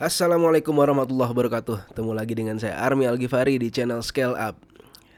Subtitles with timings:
[0.00, 1.92] Assalamualaikum warahmatullahi wabarakatuh.
[1.92, 4.56] Temu lagi dengan saya Army Algifari di channel Scale Up.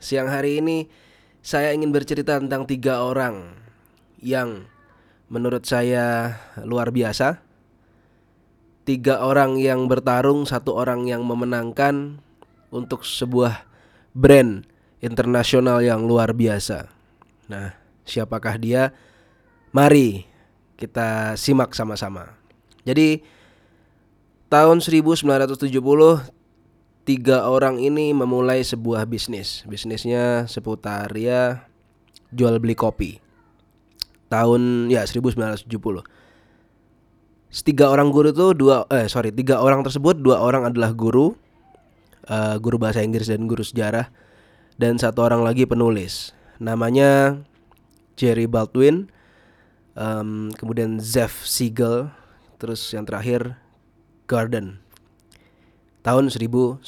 [0.03, 0.91] Siang hari ini
[1.39, 3.55] saya ingin bercerita tentang tiga orang
[4.19, 4.67] Yang
[5.31, 6.35] menurut saya
[6.67, 7.39] luar biasa.
[8.83, 12.19] Tiga orang yang bertarung, satu orang yang memenangkan
[12.75, 13.63] Untuk sebuah
[14.19, 14.67] brand
[14.99, 16.91] internasional yang luar biasa.
[17.47, 17.71] Nah
[18.03, 18.91] siapakah dia?
[19.71, 20.27] Mari
[20.75, 22.35] kita simak sama-sama.
[22.83, 23.23] Jadi
[24.53, 25.73] Tahun 1970
[27.09, 29.65] tiga orang ini memulai sebuah bisnis.
[29.65, 31.65] Bisnisnya seputar ya
[32.37, 33.17] jual beli kopi.
[34.29, 35.65] Tahun ya 1970.
[37.65, 41.33] Tiga orang guru itu dua eh sorry tiga orang tersebut dua orang adalah guru
[42.29, 44.09] uh, guru bahasa Inggris dan guru sejarah
[44.81, 47.41] dan satu orang lagi penulis namanya
[48.17, 49.13] Jerry Baldwin
[49.93, 52.09] um, kemudian Zev Siegel
[52.57, 53.62] terus yang terakhir
[54.27, 54.83] Garden
[56.03, 56.83] tahun 1970.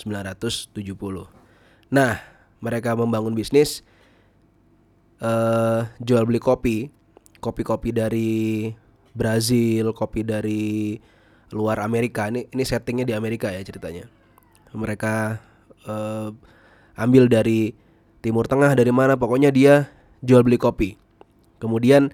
[1.94, 2.14] Nah,
[2.58, 3.86] mereka membangun bisnis
[5.22, 6.90] uh, jual beli kopi,
[7.38, 8.32] kopi-kopi dari
[9.14, 10.98] Brazil, kopi dari
[11.54, 12.26] luar Amerika.
[12.26, 14.10] Ini ini settingnya di Amerika ya ceritanya.
[14.74, 15.38] Mereka
[15.86, 16.34] uh,
[16.98, 17.78] ambil dari
[18.18, 19.86] Timur Tengah dari mana pokoknya dia
[20.26, 20.98] jual beli kopi.
[21.62, 22.10] Kemudian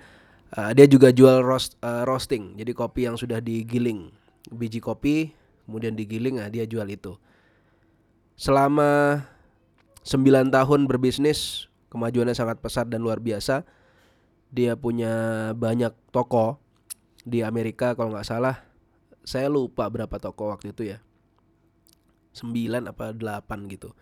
[0.53, 4.13] uh, dia juga jual roast, uh, roasting, jadi kopi yang sudah digiling
[4.49, 5.37] biji kopi
[5.69, 7.15] kemudian digiling nah dia jual itu.
[8.41, 9.23] Selama
[10.03, 13.63] 9 tahun berbisnis kemajuannya sangat pesat dan luar biasa.
[14.51, 15.13] Dia punya
[15.55, 16.59] banyak toko
[17.23, 18.67] di Amerika kalau nggak salah.
[19.23, 20.99] Saya lupa berapa toko waktu itu ya.
[22.35, 23.93] 9 apa 8 gitu.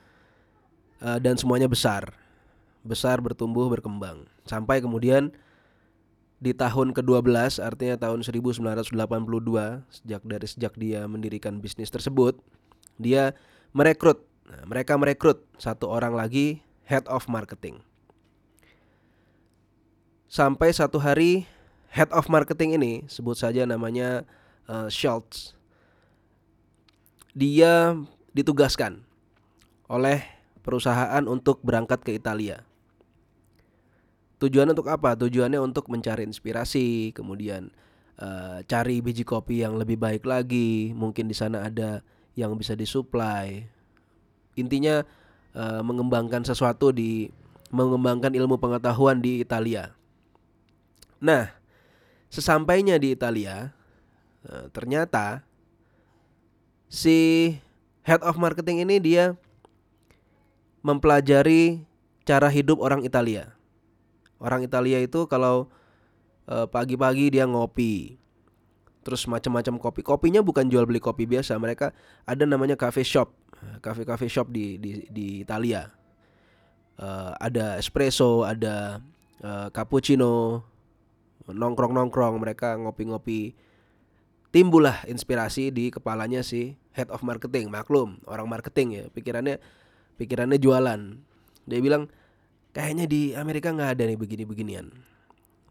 [1.03, 2.17] Uh, dan semuanya besar.
[2.87, 4.25] Besar bertumbuh berkembang.
[4.49, 5.35] Sampai kemudian
[6.39, 8.95] di tahun ke-12 artinya tahun 1982
[9.91, 12.39] sejak dari sejak dia mendirikan bisnis tersebut
[12.99, 13.35] dia
[13.75, 14.23] merekrut.
[14.47, 17.83] Nah, mereka merekrut satu orang lagi head of marketing.
[20.29, 21.49] Sampai satu hari
[21.91, 24.29] head of marketing ini sebut saja namanya
[24.69, 25.57] uh, Schultz
[27.33, 27.97] dia
[28.37, 29.03] ditugaskan
[29.89, 30.21] oleh
[30.61, 32.67] perusahaan untuk berangkat ke Italia
[34.39, 35.19] Tujuannya untuk apa?
[35.19, 37.75] Tujuannya untuk mencari inspirasi, kemudian
[38.23, 40.95] uh, cari biji kopi yang lebih baik lagi.
[40.95, 42.07] Mungkin di sana ada
[42.39, 43.67] yang bisa disuplai.
[44.55, 45.03] Intinya
[45.59, 47.35] uh, mengembangkan sesuatu di
[47.75, 49.91] mengembangkan ilmu pengetahuan di Italia.
[51.19, 51.51] Nah,
[52.31, 53.75] sesampainya di Italia,
[54.47, 55.43] uh, ternyata
[56.87, 57.59] si
[58.07, 59.35] head of marketing ini dia
[60.87, 61.83] mempelajari
[62.23, 63.58] cara hidup orang Italia
[64.39, 65.71] Orang Italia itu kalau
[66.47, 68.19] eh, pagi-pagi dia ngopi.
[69.03, 70.01] Terus macam-macam kopi.
[70.05, 71.97] Kopinya bukan jual beli kopi biasa, mereka
[72.29, 73.33] ada namanya cafe shop.
[73.81, 75.89] Cafe-cafe shop di di di Italia.
[76.99, 78.99] Uh, ada espresso, ada
[79.41, 80.67] uh, cappuccino,
[81.47, 83.55] nongkrong-nongkrong, mereka ngopi-ngopi.
[84.51, 89.63] Timbullah inspirasi di kepalanya si head of marketing, maklum, orang marketing ya, pikirannya
[90.19, 91.01] pikirannya jualan.
[91.71, 92.11] Dia bilang,
[92.79, 94.87] kayaknya di Amerika nggak ada nih begini-beginian.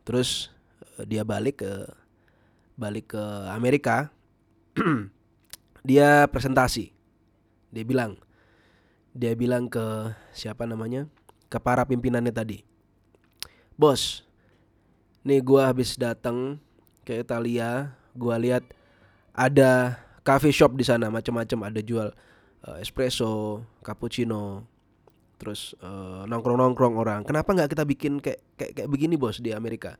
[0.04, 0.52] Terus
[1.00, 1.72] eh, dia balik ke
[2.76, 4.12] balik ke Amerika.
[5.88, 6.92] Dia presentasi.
[7.72, 8.20] Dia bilang
[9.16, 11.08] dia bilang ke siapa namanya?
[11.48, 12.60] Ke para pimpinannya tadi.
[13.80, 14.28] Bos
[15.24, 16.60] nih gua habis datang
[17.08, 18.68] ke Italia gua lihat
[19.32, 19.96] ada
[20.28, 22.12] cafe shop di sana macam-macam ada jual
[22.68, 24.68] uh, espresso cappuccino
[25.38, 27.22] terus uh, nongkrong-nongkrong orang.
[27.24, 29.96] Kenapa nggak kita bikin kayak kayak kayak begini bos di Amerika?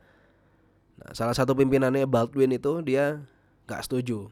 [0.98, 3.22] Nah, salah satu pimpinannya Baldwin itu dia
[3.70, 4.30] nggak setuju.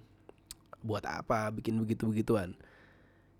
[0.81, 2.57] Buat apa bikin begitu-begituan?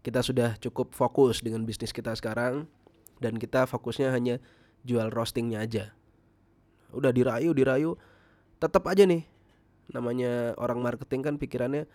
[0.06, 2.70] Kita sudah cukup fokus dengan bisnis kita sekarang
[3.18, 4.38] dan kita fokusnya hanya
[4.86, 5.90] jual roastingnya aja.
[6.94, 7.98] Udah dirayu, dirayu,
[8.62, 9.26] tetap aja nih.
[9.90, 11.90] Namanya orang marketing kan pikirannya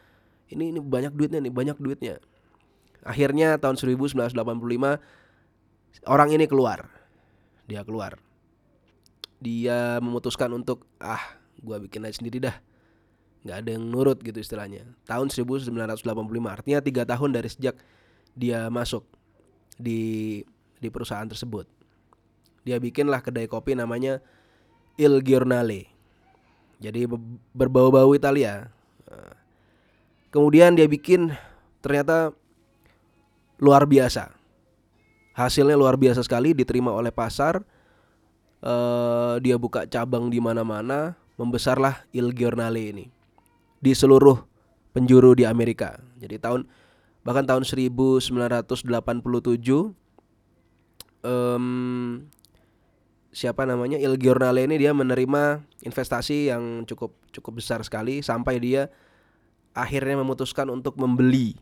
[0.50, 2.18] ini ini banyak duitnya nih, banyak duitnya.
[3.06, 4.34] Akhirnya tahun 1985
[6.06, 6.88] orang ini keluar.
[7.68, 8.18] Dia keluar.
[9.40, 12.56] Dia memutuskan untuk ah gua bikin aja sendiri dah.
[13.44, 14.84] Nggak ada yang nurut gitu istilahnya.
[15.08, 15.72] Tahun 1985
[16.44, 17.76] artinya tiga tahun dari sejak
[18.36, 19.04] dia masuk
[19.80, 20.42] di
[20.80, 21.68] di perusahaan tersebut.
[22.64, 24.20] Dia bikinlah kedai kopi namanya
[25.00, 25.88] Il Giornale.
[26.80, 27.08] Jadi
[27.52, 28.68] berbau-bau Italia.
[30.30, 31.32] Kemudian dia bikin
[31.80, 32.32] ternyata
[33.60, 34.39] luar biasa
[35.40, 37.64] hasilnya luar biasa sekali diterima oleh pasar
[38.60, 43.06] uh, dia buka cabang di mana-mana membesarlah Il Giornale ini
[43.80, 44.36] di seluruh
[44.92, 45.96] penjuru di Amerika.
[46.20, 46.68] Jadi tahun
[47.24, 48.68] bahkan tahun 1987
[51.24, 51.64] um,
[53.32, 58.92] siapa namanya Il Giornale ini dia menerima investasi yang cukup cukup besar sekali sampai dia
[59.72, 61.56] akhirnya memutuskan untuk membeli.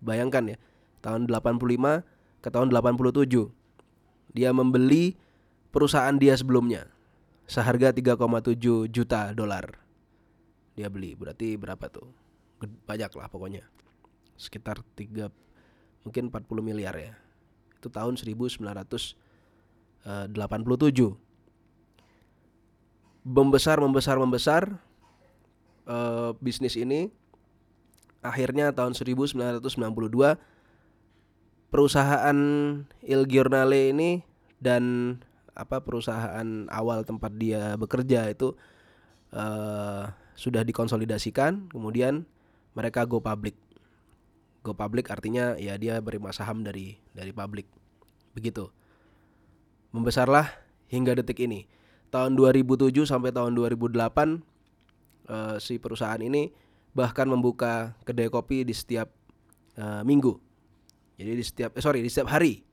[0.00, 0.58] Bayangkan ya,
[1.04, 2.00] tahun 85
[2.40, 3.28] ke tahun 87.
[4.36, 5.16] Dia membeli
[5.70, 6.88] perusahaan dia sebelumnya
[7.48, 9.78] seharga 3,7 juta dolar.
[10.74, 12.08] Dia beli, berarti berapa tuh?
[12.88, 13.64] Banyak lah pokoknya.
[14.36, 15.28] Sekitar 3
[16.04, 17.12] mungkin 40 miliar ya.
[17.76, 18.64] Itu tahun 1900
[20.00, 20.32] 87
[23.20, 24.62] membesar membesar membesar
[25.84, 27.12] uh, bisnis ini
[28.24, 29.60] akhirnya tahun 1992
[31.70, 32.38] perusahaan
[33.00, 34.20] Il Giornale ini
[34.58, 35.16] dan
[35.56, 38.54] apa perusahaan awal tempat dia bekerja itu
[39.34, 42.24] uh, sudah dikonsolidasikan kemudian
[42.74, 43.56] mereka go public
[44.60, 47.66] go public artinya ya dia beri saham dari dari publik
[48.36, 48.70] begitu
[49.90, 50.46] membesarlah
[50.90, 51.66] hingga detik ini.
[52.10, 53.94] Tahun 2007 sampai tahun 2008
[55.30, 56.50] uh, si perusahaan ini
[56.90, 59.06] bahkan membuka kedai kopi di setiap
[59.78, 60.34] uh, minggu.
[61.20, 62.64] Jadi di setiap eh, sorry di setiap hari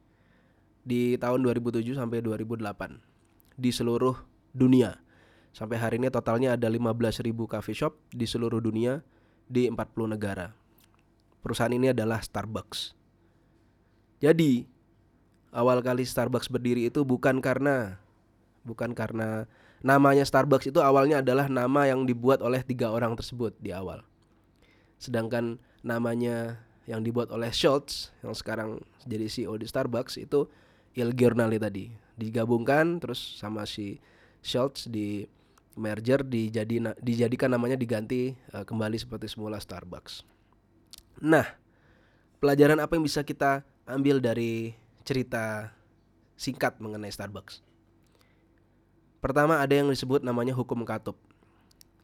[0.87, 2.63] di tahun 2007 sampai 2008
[3.59, 4.15] di seluruh
[4.55, 4.95] dunia.
[5.51, 9.03] Sampai hari ini totalnya ada 15.000 coffee shop di seluruh dunia
[9.51, 10.55] di 40 negara.
[11.43, 12.95] Perusahaan ini adalah Starbucks.
[14.23, 14.63] Jadi
[15.51, 17.99] awal kali Starbucks berdiri itu bukan karena
[18.63, 19.43] bukan karena
[19.83, 24.07] namanya Starbucks itu awalnya adalah nama yang dibuat oleh tiga orang tersebut di awal.
[25.03, 30.47] Sedangkan namanya yang dibuat oleh Schultz yang sekarang jadi CEO di Starbucks itu
[30.95, 33.99] Il Giornale tadi digabungkan terus sama si
[34.41, 35.27] Schultz di
[35.77, 40.25] merger dijadi dijadikan namanya diganti uh, kembali seperti semula Starbucks.
[41.21, 41.45] Nah,
[42.41, 44.73] pelajaran apa yang bisa kita ambil dari
[45.05, 45.69] cerita
[46.33, 47.61] singkat mengenai Starbucks.
[49.21, 51.17] Pertama ada yang disebut namanya hukum katup.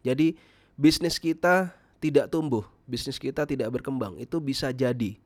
[0.06, 0.38] Jadi
[0.78, 5.18] bisnis kita tidak tumbuh, bisnis kita tidak berkembang, itu bisa jadi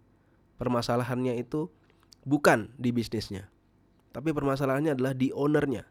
[0.58, 1.70] permasalahannya itu
[2.28, 3.48] bukan di bisnisnya.
[4.12, 5.86] Tapi permasalahannya adalah di ownernya.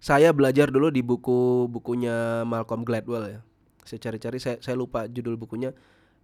[0.00, 3.40] Saya belajar dulu di buku bukunya Malcolm Gladwell ya.
[3.84, 5.76] Saya cari-cari saya, saya lupa judul bukunya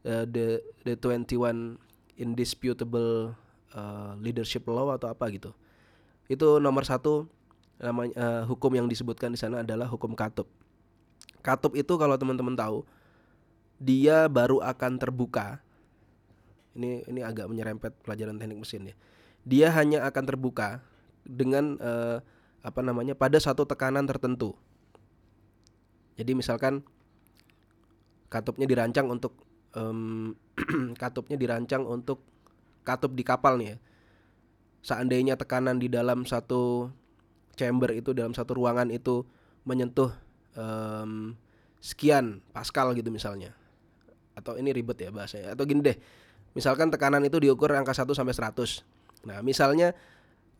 [0.06, 1.76] uh, The The 21
[2.16, 3.36] Indisputable
[3.76, 5.52] uh, leadership law atau apa gitu.
[6.32, 7.28] Itu nomor satu
[7.76, 10.48] namanya uh, hukum yang disebutkan di sana adalah hukum katup.
[11.44, 12.88] Katup itu kalau teman-teman tahu
[13.76, 15.60] dia baru akan terbuka.
[16.76, 18.96] Ini ini agak menyerempet pelajaran teknik mesin ya.
[19.46, 20.84] Dia hanya akan terbuka
[21.24, 22.20] dengan uh,
[22.60, 24.58] apa namanya pada satu tekanan tertentu.
[26.16, 26.82] Jadi misalkan
[28.32, 29.36] katupnya dirancang untuk
[29.76, 30.32] um,
[31.02, 32.24] katupnya dirancang untuk
[32.82, 33.78] katup di kapal nih ya.
[34.86, 36.90] Seandainya tekanan di dalam satu
[37.58, 39.26] chamber itu dalam satu ruangan itu
[39.66, 40.14] menyentuh
[40.54, 41.34] um,
[41.82, 43.54] sekian pascal gitu misalnya.
[44.36, 45.56] Atau ini ribet ya bahasanya.
[45.56, 45.96] Atau gini deh.
[46.52, 49.26] Misalkan tekanan itu diukur angka 1 sampai 100.
[49.26, 49.96] Nah, misalnya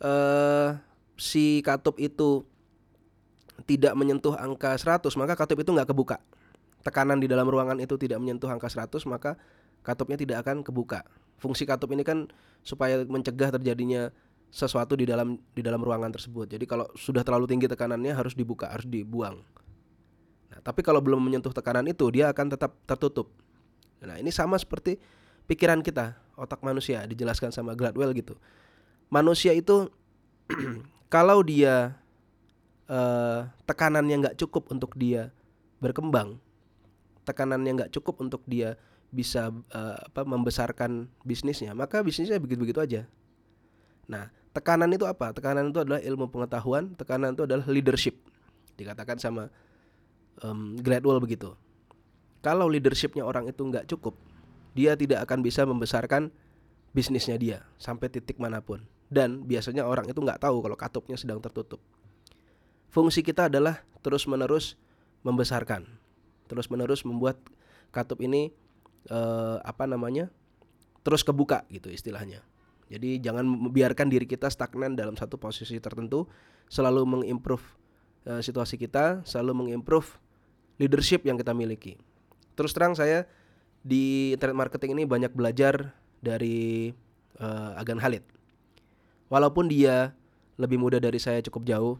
[0.01, 0.77] uh,
[1.15, 2.45] si katup itu
[3.65, 6.21] tidak menyentuh angka 100, maka katup itu nggak kebuka.
[6.83, 9.37] Tekanan di dalam ruangan itu tidak menyentuh angka 100, maka
[9.85, 11.07] katupnya tidak akan kebuka
[11.37, 12.29] fungsi katup ini kan
[12.65, 14.11] supaya mencegah terjadinya
[14.49, 16.49] sesuatu di dalam di dalam ruangan tersebut.
[16.49, 19.45] Jadi kalau sudah terlalu tinggi tekanannya harus dibuka, harus dibuang.
[20.51, 23.29] Nah, tapi kalau belum menyentuh tekanan itu dia akan tetap tertutup.
[24.03, 25.01] Nah, ini sama seperti
[25.49, 28.37] pikiran kita, otak manusia dijelaskan sama Gladwell gitu.
[29.09, 29.89] Manusia itu
[31.15, 31.97] kalau dia
[32.91, 35.33] eh, tekanannya nggak cukup untuk dia
[35.81, 36.37] berkembang,
[37.27, 38.79] tekanannya nggak cukup untuk dia
[39.11, 43.03] bisa uh, apa membesarkan bisnisnya, maka bisnisnya begitu-begitu aja.
[44.11, 45.33] Nah, tekanan itu apa?
[45.33, 48.19] Tekanan itu adalah ilmu pengetahuan, tekanan itu adalah leadership.
[48.77, 49.49] Dikatakan sama
[50.43, 51.55] um, Gladwell begitu.
[52.47, 54.15] Kalau leadershipnya orang itu nggak cukup,
[54.79, 56.31] dia tidak akan bisa membesarkan
[56.95, 58.87] bisnisnya dia sampai titik mana pun.
[59.11, 61.83] Dan biasanya orang itu nggak tahu kalau katupnya sedang tertutup.
[62.95, 64.79] Fungsi kita adalah terus-menerus
[65.27, 65.91] membesarkan,
[66.47, 67.35] terus-menerus membuat
[67.91, 68.55] katup ini
[69.11, 70.31] uh, apa namanya
[71.03, 72.47] terus kebuka gitu istilahnya.
[72.87, 76.31] Jadi jangan membiarkan diri kita stagnan dalam satu posisi tertentu,
[76.71, 77.67] selalu mengimprove
[78.31, 80.23] uh, situasi kita, selalu mengimprove
[80.79, 81.99] leadership yang kita miliki.
[82.57, 83.29] Terus terang saya
[83.85, 85.95] di internet marketing ini banyak belajar
[86.25, 86.91] dari
[87.39, 88.25] uh, Agan Halid.
[89.29, 90.17] Walaupun dia
[90.57, 91.95] lebih muda dari saya cukup jauh,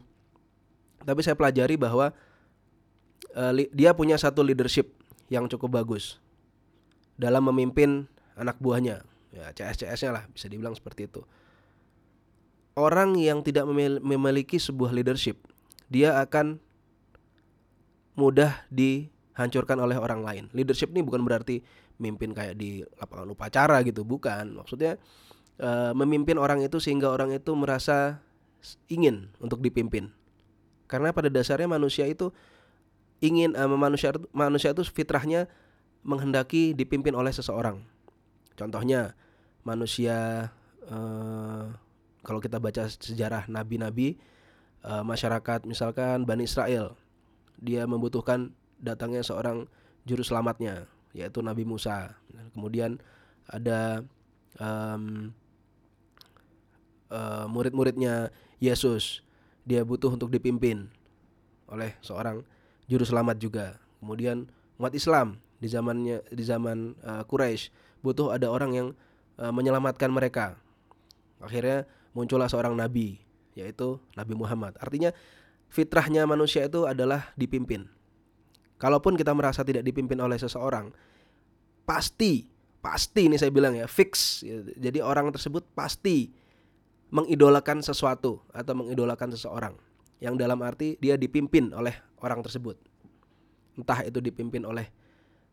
[1.05, 2.11] tapi saya pelajari bahwa
[3.37, 4.91] uh, dia punya satu leadership
[5.29, 6.17] yang cukup bagus
[7.15, 9.05] dalam memimpin anak buahnya.
[9.29, 11.21] Ya, CS-CS-nya lah bisa dibilang seperti itu.
[12.77, 13.65] Orang yang tidak
[14.01, 15.37] memiliki sebuah leadership,
[15.89, 16.61] dia akan
[18.17, 18.65] mudah
[19.37, 20.43] dihancurkan oleh orang lain.
[20.49, 21.61] Leadership ini bukan berarti
[22.01, 24.57] mimpin kayak di lapangan upacara gitu, bukan.
[24.57, 24.97] Maksudnya
[25.61, 28.17] uh, memimpin orang itu sehingga orang itu merasa
[28.89, 30.09] ingin untuk dipimpin.
[30.89, 32.33] Karena pada dasarnya manusia itu
[33.21, 35.45] ingin uh, manusia manusia itu fitrahnya
[36.01, 37.85] menghendaki dipimpin oleh seseorang.
[38.57, 39.13] Contohnya
[39.61, 40.49] manusia
[40.89, 41.69] uh,
[42.25, 44.17] kalau kita baca sejarah nabi-nabi
[44.81, 46.97] uh, masyarakat misalkan Bani Israel
[47.61, 49.65] dia membutuhkan datangnya seorang
[50.07, 52.13] juru selamatnya yaitu Nabi Musa.
[52.53, 53.01] Kemudian
[53.49, 54.05] ada
[54.61, 55.33] um,
[57.09, 58.29] uh, murid-muridnya
[58.61, 59.25] Yesus.
[59.67, 60.87] Dia butuh untuk dipimpin
[61.67, 62.45] oleh seorang
[62.87, 63.65] juru selamat juga.
[63.99, 64.47] Kemudian
[64.79, 67.73] umat Islam di zamannya di zaman uh, Quraisy
[68.05, 68.87] butuh ada orang yang
[69.41, 70.55] uh, menyelamatkan mereka.
[71.41, 73.19] Akhirnya muncullah seorang nabi
[73.57, 74.77] yaitu Nabi Muhammad.
[74.77, 75.09] Artinya
[75.73, 77.89] fitrahnya manusia itu adalah dipimpin.
[78.77, 80.93] Kalaupun kita merasa tidak dipimpin oleh seseorang,
[81.85, 82.45] pasti
[82.77, 84.41] pasti ini saya bilang ya fix.
[84.77, 86.29] Jadi orang tersebut pasti
[87.09, 89.73] mengidolakan sesuatu atau mengidolakan seseorang
[90.21, 92.77] yang dalam arti dia dipimpin oleh orang tersebut.
[93.77, 94.89] Entah itu dipimpin oleh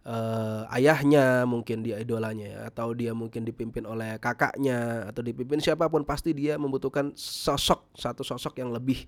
[0.08, 5.88] uh, ayahnya, mungkin dia idolanya ya, atau dia mungkin dipimpin oleh kakaknya atau dipimpin siapa
[5.88, 9.04] pun pasti dia membutuhkan sosok satu sosok yang lebih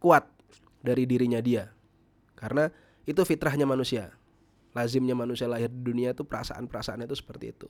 [0.00, 0.28] kuat
[0.80, 1.72] dari dirinya dia.
[2.36, 2.68] Karena
[3.10, 4.14] itu fitrahnya manusia.
[4.70, 7.66] Lazimnya manusia lahir di dunia itu perasaan-perasaan itu seperti itu.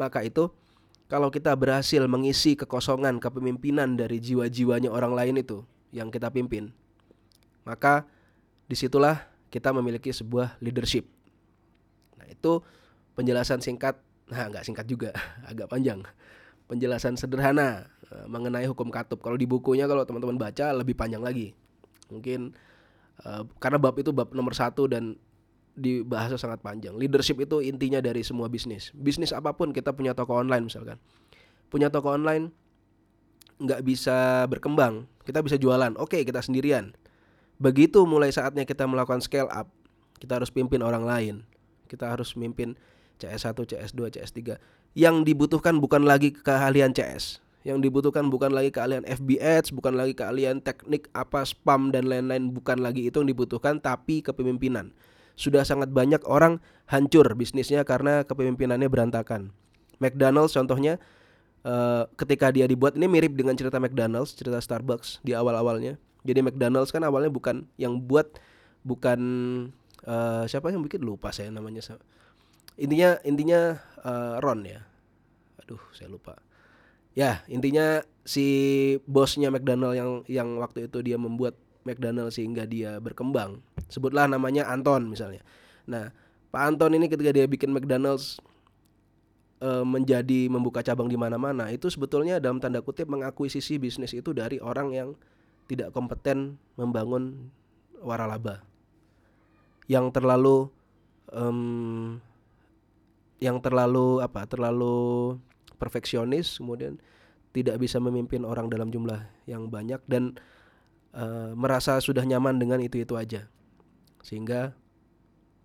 [0.00, 0.48] Maka itu
[1.12, 5.60] kalau kita berhasil mengisi kekosongan kepemimpinan dari jiwa-jiwanya orang lain itu
[5.92, 6.72] yang kita pimpin,
[7.68, 8.08] maka
[8.64, 11.04] di situlah kita memiliki sebuah leadership.
[12.16, 12.64] Nah itu
[13.12, 14.00] penjelasan singkat,
[14.32, 15.12] nah nggak singkat juga,
[15.52, 16.00] agak panjang.
[16.64, 19.20] Penjelasan sederhana uh, mengenai hukum katup.
[19.20, 21.52] Kalau di bukunya kalau teman-teman baca lebih panjang lagi.
[22.08, 22.56] Mungkin
[23.24, 25.20] uh, karena bab itu bab nomor satu dan
[25.72, 26.92] dibahasnya sangat panjang.
[26.96, 28.92] Leadership itu intinya dari semua bisnis.
[28.92, 31.00] Bisnis apa pun kita punya toko online misalkan.
[31.72, 32.52] Punya toko online
[33.62, 35.94] nggak bisa berkembang, kita bisa jualan.
[35.96, 36.92] Oke, kita sendirian.
[37.62, 39.70] Begitu mulai saatnya kita melakukan scale up,
[40.18, 41.34] kita harus pimpin orang lain.
[41.86, 42.74] Kita harus mimpin
[43.22, 44.58] CS1, CS2, CS3.
[44.98, 47.38] Yang dibutuhkan bukan lagi keahlian CS.
[47.62, 52.50] Yang dibutuhkan bukan lagi keahlian FB Ads, bukan lagi keahlian teknik apa spam dan lain-lain,
[52.50, 54.90] bukan lagi itu yang dibutuhkan tapi kepemimpinan
[55.36, 59.54] sudah sangat banyak orang hancur bisnisnya karena kepemimpinannya berantakan.
[60.02, 61.00] McDonald's contohnya
[61.64, 65.96] uh, ketika dia dibuat ini mirip dengan cerita McDonald's, cerita Starbucks di awal-awalnya.
[66.22, 68.38] Jadi McDonald's kan awalnya bukan yang buat
[68.86, 69.20] bukan
[70.06, 71.82] uh, siapa yang bikin lupa saya namanya.
[72.78, 74.86] Intinya intinya uh, Ron ya.
[75.64, 76.38] Aduh, saya lupa.
[77.12, 78.46] Ya, intinya si
[79.04, 83.60] bosnya McDonald yang yang waktu itu dia membuat McDonald sehingga dia berkembang.
[83.92, 85.44] Sebutlah namanya Anton misalnya.
[85.84, 86.14] Nah,
[86.54, 88.38] Pak Anton ini ketika dia bikin McDonald's
[89.60, 94.62] e, menjadi membuka cabang di mana-mana, itu sebetulnya dalam tanda kutip mengakuisisi bisnis itu dari
[94.62, 95.08] orang yang
[95.66, 97.50] tidak kompeten membangun
[98.00, 98.64] waralaba.
[99.90, 100.56] Yang terlalu
[101.34, 102.16] um,
[103.42, 104.46] yang terlalu apa?
[104.46, 105.36] Terlalu
[105.82, 107.02] perfeksionis kemudian
[107.50, 110.38] tidak bisa memimpin orang dalam jumlah yang banyak dan
[111.12, 113.50] uh, merasa sudah nyaman dengan itu-itu aja.
[114.22, 114.72] Sehingga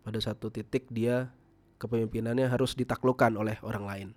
[0.01, 1.29] pada satu titik dia
[1.77, 4.07] kepemimpinannya harus ditaklukkan oleh orang lain.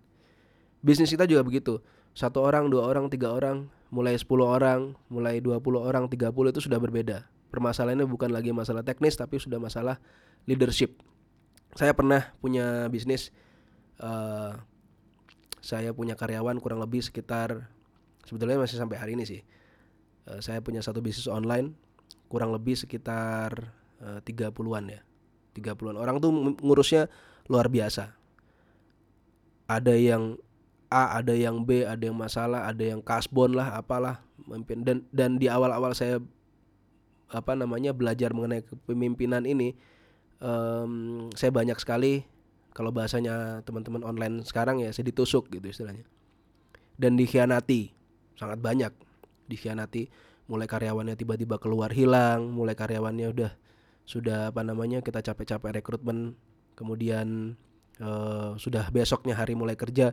[0.80, 1.84] Bisnis kita juga begitu.
[2.16, 6.80] Satu orang, dua orang, tiga orang, mulai 10 orang, mulai 20 orang, 30 itu sudah
[6.80, 7.28] berbeda.
[7.50, 9.98] Permasalahannya bukan lagi masalah teknis tapi sudah masalah
[10.46, 10.98] leadership.
[11.78, 13.30] Saya pernah punya bisnis
[14.02, 14.58] uh,
[15.60, 17.68] saya punya karyawan kurang lebih sekitar
[18.24, 19.40] sebetulnya masih sampai hari ini sih.
[20.28, 21.72] Uh, saya punya satu bisnis online
[22.30, 25.02] kurang lebih sekitar eh, tiga puluhan ya.
[25.50, 26.30] 30-an orang tuh
[26.62, 27.10] ngurusnya
[27.50, 28.14] luar biasa.
[29.66, 30.38] Ada yang
[30.90, 34.86] A ada yang B ada yang masalah ada yang kasbon lah apalah memimpin.
[34.86, 36.22] Dan dan di awal-awal saya
[37.30, 39.74] apa namanya belajar mengenai kepemimpinan ini
[40.42, 42.26] um, saya banyak sekali
[42.70, 46.06] kalau bahasanya teman-teman online sekarang ya saya ditusuk gitu istilahnya.
[47.00, 47.90] Dan dikhianati
[48.38, 48.92] sangat banyak
[49.50, 50.10] dikhianati.
[50.50, 53.52] Mulai karyawannya tiba-tiba keluar hilang mulai karyawannya udah
[54.02, 56.34] sudah apa namanya kita capek-capek rekrutmen
[56.74, 57.54] kemudian
[58.02, 60.10] uh, sudah besoknya hari mulai kerja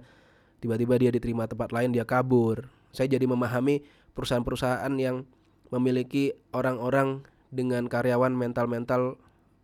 [0.61, 2.69] tiba-tiba dia diterima tempat lain dia kabur.
[2.93, 3.81] Saya jadi memahami
[4.13, 5.25] perusahaan-perusahaan yang
[5.69, 9.15] memiliki orang-orang dengan karyawan mental-mental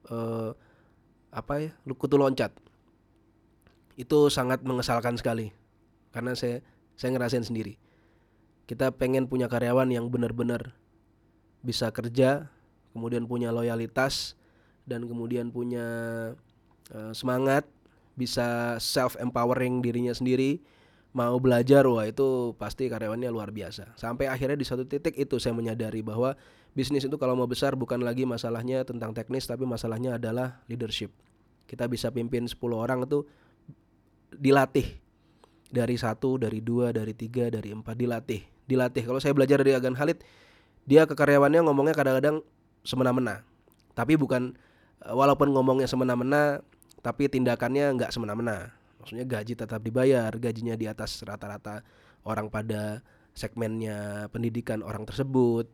[0.09, 0.51] uh,
[1.33, 2.53] apa ya kutu loncat
[3.99, 5.53] itu sangat mengesalkan sekali
[6.13, 6.61] karena saya
[6.97, 7.77] saya ngerasain sendiri
[8.65, 10.73] kita pengen punya karyawan yang benar-benar
[11.63, 12.49] bisa kerja
[12.93, 14.37] kemudian punya loyalitas
[14.83, 15.87] dan kemudian punya
[16.91, 17.65] uh, semangat
[18.13, 20.61] bisa self empowering dirinya sendiri
[21.13, 23.93] mau belajar wah itu pasti karyawannya luar biasa.
[23.93, 26.33] Sampai akhirnya di satu titik itu saya menyadari bahwa
[26.73, 31.13] bisnis itu kalau mau besar bukan lagi masalahnya tentang teknis tapi masalahnya adalah leadership.
[31.69, 33.29] Kita bisa pimpin 10 orang itu
[34.37, 35.01] dilatih.
[35.73, 39.09] Dari satu, dari dua, dari tiga, dari empat dilatih, dilatih.
[39.09, 40.21] Kalau saya belajar dari Agan Halid,
[40.85, 42.45] dia ke karyawannya ngomongnya kadang-kadang
[42.85, 43.41] semena-mena.
[43.97, 44.53] Tapi bukan
[45.01, 46.61] walaupun ngomongnya semena-mena,
[47.01, 48.69] tapi tindakannya nggak semena-mena.
[49.01, 51.81] Maksudnya gaji tetap dibayar gajinya di atas rata-rata
[52.23, 53.01] orang pada
[53.33, 55.67] segmennya pendidikan orang tersebut.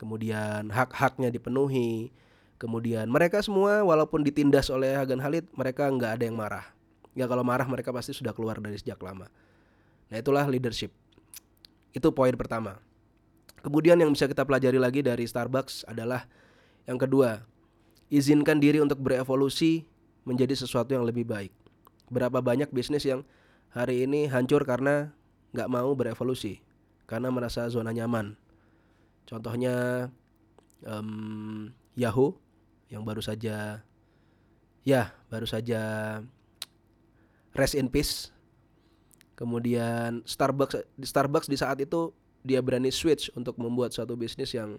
[0.00, 2.10] Kemudian hak-haknya dipenuhi.
[2.58, 6.66] Kemudian mereka semua walaupun ditindas oleh Hagan Halid mereka nggak ada yang marah
[7.12, 9.28] ya kalau marah mereka pasti sudah keluar dari sejak lama.
[10.12, 10.92] Nah itulah leadership.
[11.92, 12.80] Itu poin pertama.
[13.62, 16.26] Kemudian yang bisa kita pelajari lagi dari Starbucks adalah
[16.84, 17.46] yang kedua
[18.10, 19.86] izinkan diri untuk berevolusi
[20.26, 21.52] menjadi sesuatu yang lebih baik.
[22.12, 23.22] Berapa banyak bisnis yang
[23.72, 25.14] hari ini hancur karena
[25.56, 26.60] nggak mau berevolusi
[27.06, 28.36] karena merasa zona nyaman.
[29.24, 30.08] Contohnya
[30.84, 32.36] um, Yahoo
[32.92, 33.80] yang baru saja
[34.82, 35.80] ya baru saja
[37.56, 38.32] rest in peace
[39.36, 44.76] kemudian Starbucks Starbucks di saat itu dia berani switch untuk membuat suatu bisnis yang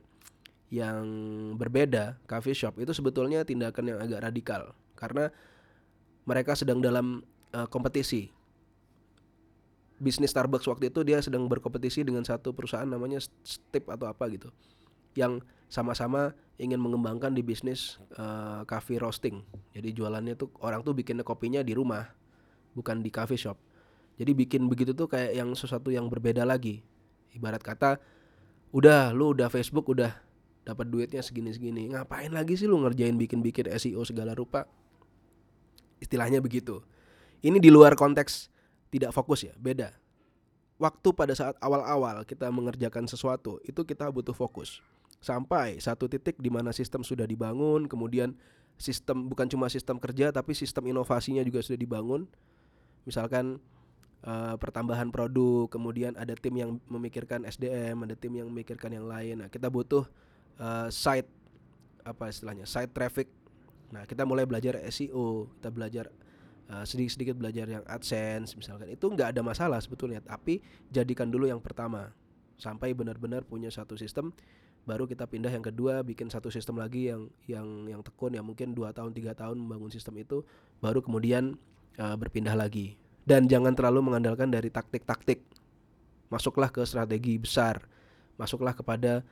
[0.73, 1.05] yang
[1.55, 5.29] berbeda coffee shop itu sebetulnya tindakan yang agak radikal karena
[6.23, 8.31] mereka sedang dalam uh, kompetisi.
[10.03, 14.51] Bisnis Starbucks waktu itu dia sedang berkompetisi dengan satu perusahaan namanya Stip atau apa gitu.
[15.15, 19.45] Yang sama-sama ingin mengembangkan di bisnis uh, coffee roasting.
[19.71, 22.11] Jadi jualannya tuh orang tuh bikin kopinya di rumah,
[22.77, 23.57] bukan di coffee shop.
[24.17, 26.85] Jadi bikin begitu tuh kayak yang sesuatu yang berbeda lagi.
[27.33, 27.97] Ibarat kata,
[28.69, 30.13] udah lu udah Facebook udah
[30.61, 31.93] dapat duitnya segini-segini.
[31.93, 34.69] Ngapain lagi sih lu ngerjain bikin-bikin SEO segala rupa?
[36.03, 36.83] istilahnya begitu.
[37.39, 38.51] Ini di luar konteks
[38.91, 39.95] tidak fokus ya, beda.
[40.75, 44.83] Waktu pada saat awal-awal kita mengerjakan sesuatu, itu kita butuh fokus.
[45.23, 48.35] Sampai satu titik di mana sistem sudah dibangun, kemudian
[48.75, 52.27] sistem bukan cuma sistem kerja tapi sistem inovasinya juga sudah dibangun.
[53.03, 53.59] Misalkan
[54.23, 59.43] uh, pertambahan produk, kemudian ada tim yang memikirkan SDM, ada tim yang memikirkan yang lain.
[59.43, 60.07] Nah, kita butuh
[60.59, 61.27] uh, site
[62.03, 62.67] apa istilahnya?
[62.67, 63.31] site traffic
[63.93, 68.89] Nah, kita mulai belajar SEO, kita belajar sedikit eh, sedikit-sedikit belajar yang AdSense misalkan.
[68.89, 72.09] Itu nggak ada masalah sebetulnya, tapi jadikan dulu yang pertama
[72.57, 74.33] sampai benar-benar punya satu sistem
[74.83, 78.75] baru kita pindah yang kedua bikin satu sistem lagi yang yang yang tekun ya mungkin
[78.75, 80.43] dua tahun tiga tahun membangun sistem itu
[80.83, 81.55] baru kemudian
[81.99, 82.95] uh, berpindah lagi.
[83.23, 85.43] Dan jangan terlalu mengandalkan dari taktik-taktik.
[86.27, 87.83] Masuklah ke strategi besar.
[88.35, 89.23] Masuklah kepada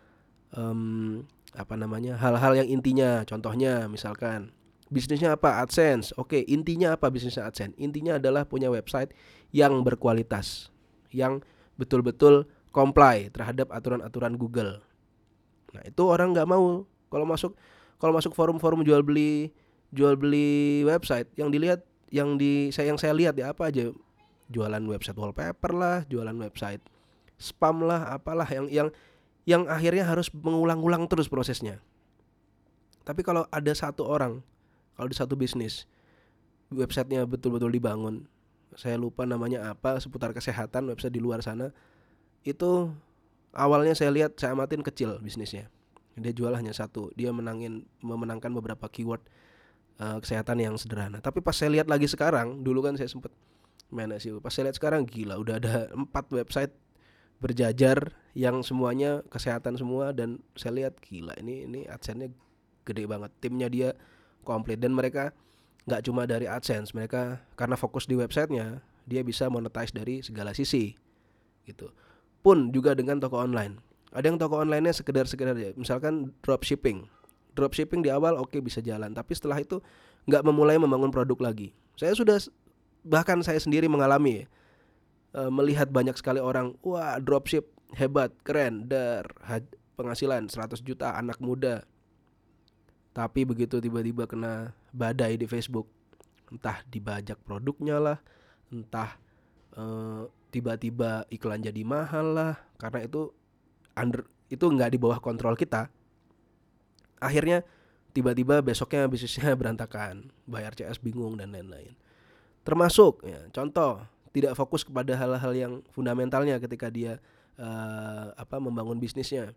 [0.55, 3.27] um, apa namanya hal-hal yang intinya.
[3.27, 4.55] Contohnya misalkan
[4.87, 5.59] bisnisnya apa?
[5.63, 6.15] AdSense.
[6.15, 7.75] Oke intinya apa bisnisnya AdSense?
[7.79, 9.11] Intinya adalah punya website
[9.51, 10.71] yang berkualitas
[11.11, 11.43] yang
[11.75, 14.79] betul-betul comply terhadap aturan-aturan Google.
[15.75, 17.51] Nah itu orang nggak mau kalau masuk
[17.99, 19.51] kalau masuk forum-forum jual beli
[19.91, 23.89] jual beli website yang dilihat yang di saya yang saya lihat ya apa aja
[24.51, 26.83] jualan website wallpaper lah jualan website
[27.41, 28.87] spam lah apalah yang yang
[29.49, 31.81] yang akhirnya harus mengulang-ulang terus prosesnya.
[33.01, 34.45] Tapi kalau ada satu orang,
[34.93, 35.89] kalau di satu bisnis,
[36.69, 38.29] websitenya betul-betul dibangun,
[38.77, 41.73] saya lupa namanya apa seputar kesehatan website di luar sana,
[42.45, 42.93] itu
[43.57, 45.73] awalnya saya lihat saya amatin kecil bisnisnya.
[46.21, 49.25] Dia jual hanya satu, dia menangin memenangkan beberapa keyword
[50.01, 51.21] uh, kesehatan yang sederhana.
[51.21, 53.29] Tapi pas saya lihat lagi sekarang, dulu kan saya sempat
[53.93, 56.73] mana sih, pas saya lihat sekarang gila udah ada empat website
[57.37, 60.09] berjajar yang semuanya kesehatan semua.
[60.11, 62.33] Dan saya lihat gila ini ini adsense-nya
[62.83, 63.29] gede banget.
[63.37, 63.93] Timnya dia
[64.41, 64.81] komplit.
[64.81, 65.29] Dan mereka
[65.85, 70.93] nggak cuma dari adsense mereka karena fokus di websitenya dia bisa monetize dari segala sisi
[71.65, 71.89] gitu.
[72.45, 73.81] Pun juga dengan toko online.
[74.13, 77.09] Ada yang toko online-nya sekedar sekedar ya misalkan dropshipping
[77.55, 79.11] dropshipping di awal oke okay, bisa jalan.
[79.11, 79.79] Tapi setelah itu
[80.29, 81.73] nggak memulai membangun produk lagi.
[81.97, 82.37] Saya sudah
[83.01, 84.45] bahkan saya sendiri mengalami ya,
[85.37, 89.27] uh, melihat banyak sekali orang wah dropship hebat keren dar
[89.99, 91.83] penghasilan 100 juta anak muda.
[93.11, 95.91] Tapi begitu tiba-tiba kena badai di Facebook
[96.51, 98.17] entah dibajak produknya lah
[98.71, 99.15] entah
[99.79, 103.31] uh, tiba-tiba iklan jadi mahal lah karena itu
[103.95, 105.87] under itu nggak di bawah kontrol kita
[107.21, 107.61] akhirnya
[108.11, 111.95] tiba-tiba besoknya bisnisnya berantakan, bayar CS bingung dan lain-lain.
[112.65, 117.21] Termasuk ya, contoh tidak fokus kepada hal-hal yang fundamentalnya ketika dia
[117.57, 119.55] uh, apa membangun bisnisnya.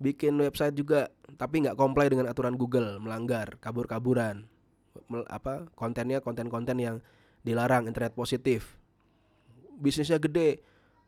[0.00, 4.46] Bikin website juga tapi nggak comply dengan aturan Google, melanggar, kabur-kaburan.
[5.30, 6.96] apa kontennya konten-konten yang
[7.46, 8.74] dilarang internet positif.
[9.78, 10.62] Bisnisnya gede,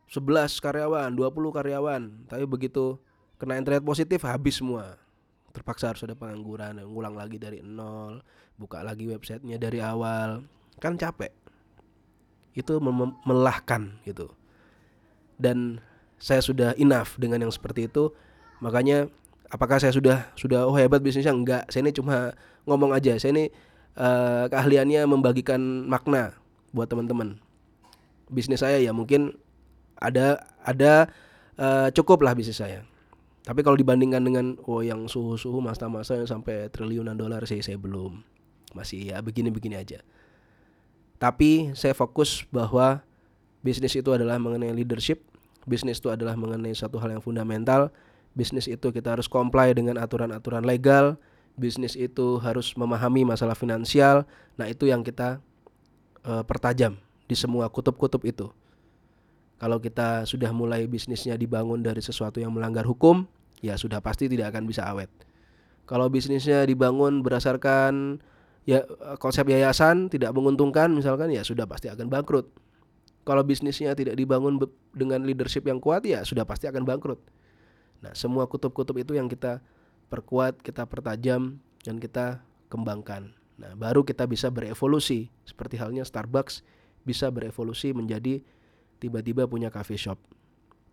[0.07, 2.98] 11 karyawan, 20 karyawan, tapi begitu
[3.42, 5.02] kena internet positif habis semua
[5.52, 8.24] terpaksa harus ada pengangguran ngulang lagi dari nol
[8.56, 10.44] buka lagi websitenya dari awal.
[10.80, 11.30] Kan capek.
[12.56, 12.80] Itu
[13.24, 14.32] melelahkan gitu.
[15.36, 15.80] Dan
[16.16, 18.12] saya sudah enough dengan yang seperti itu.
[18.64, 19.08] Makanya
[19.52, 21.32] apakah saya sudah sudah oh hebat bisnisnya?
[21.32, 21.68] Enggak.
[21.68, 22.36] Saya ini cuma
[22.68, 23.16] ngomong aja.
[23.20, 23.44] Saya ini
[23.96, 26.36] uh, keahliannya membagikan makna
[26.72, 27.40] buat teman-teman.
[28.32, 29.36] Bisnis saya ya mungkin
[30.00, 31.12] ada ada
[31.60, 32.82] uh, cukup lah bisnis saya
[33.42, 38.22] tapi kalau dibandingkan dengan oh yang suhu-suhu masa-masa yang sampai triliunan dolar sih saya belum.
[38.70, 39.98] Masih ya begini-begini aja.
[41.18, 43.02] Tapi saya fokus bahwa
[43.62, 45.22] bisnis itu adalah mengenai leadership,
[45.66, 47.90] bisnis itu adalah mengenai satu hal yang fundamental.
[48.33, 51.20] Bisnis itu kita harus comply dengan aturan-aturan legal,
[51.59, 54.24] bisnis itu harus memahami masalah finansial.
[54.57, 55.42] Nah, itu yang kita
[56.24, 56.96] uh, pertajam
[57.28, 58.48] di semua kutub-kutub itu.
[59.62, 63.31] Kalau kita sudah mulai bisnisnya dibangun dari sesuatu yang melanggar hukum,
[63.62, 65.07] ya sudah pasti tidak akan bisa awet.
[65.87, 68.18] Kalau bisnisnya dibangun berdasarkan
[68.66, 68.83] ya
[69.22, 72.51] konsep yayasan tidak menguntungkan misalkan ya sudah pasti akan bangkrut.
[73.22, 74.59] Kalau bisnisnya tidak dibangun
[74.90, 77.22] dengan leadership yang kuat ya sudah pasti akan bangkrut.
[78.03, 79.62] Nah, semua kutub-kutub itu yang kita
[80.11, 83.31] perkuat, kita pertajam dan kita kembangkan.
[83.62, 86.66] Nah, baru kita bisa berevolusi seperti halnya Starbucks
[87.07, 88.42] bisa berevolusi menjadi
[89.02, 90.22] tiba-tiba punya cafe shop.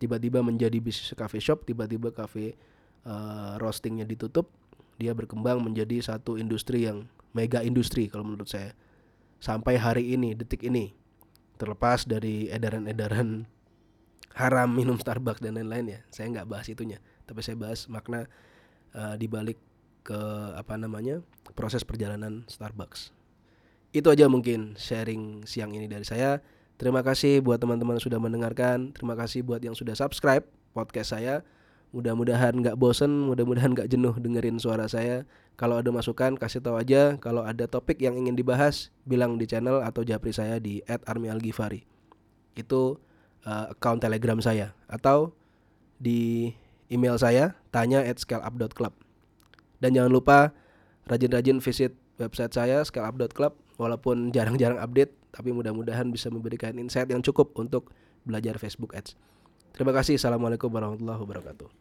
[0.02, 2.58] Tiba-tiba menjadi bisnis cafe shop tiba-tiba cafe
[3.06, 4.50] uh, roastingnya ditutup
[4.98, 8.74] dia berkembang menjadi satu industri yang mega industri kalau menurut saya.
[9.40, 10.92] Sampai hari ini detik ini
[11.56, 13.48] terlepas dari edaran-edaran
[14.36, 16.98] haram minum Starbucks dan lain-lain ya saya nggak bahas itunya.
[17.24, 18.26] Tapi saya bahas makna
[18.92, 19.56] uh, dibalik
[20.04, 20.20] ke
[20.56, 21.24] apa namanya
[21.56, 23.16] proses perjalanan Starbucks.
[23.96, 26.44] Itu aja mungkin sharing siang ini dari saya
[26.80, 28.96] Terima kasih buat teman-teman sudah mendengarkan.
[28.96, 31.44] Terima kasih buat yang sudah subscribe podcast saya.
[31.92, 35.28] Mudah-mudahan nggak bosen, mudah-mudahan nggak jenuh dengerin suara saya.
[35.60, 37.20] Kalau ada masukan kasih tahu aja.
[37.20, 41.84] Kalau ada topik yang ingin dibahas, bilang di channel atau japri saya di @armialgifari.
[42.56, 42.96] Itu
[43.44, 45.36] uh, account Telegram saya atau
[46.00, 46.48] di
[46.88, 48.96] email saya tanya at scaleup.club.
[49.84, 50.56] Dan jangan lupa
[51.12, 57.54] rajin-rajin visit website saya scaleup.club walaupun jarang-jarang update tapi mudah-mudahan bisa memberikan insight yang cukup
[57.58, 57.90] untuk
[58.26, 59.16] belajar Facebook Ads.
[59.72, 60.18] Terima kasih.
[60.18, 61.79] Assalamualaikum warahmatullahi wabarakatuh.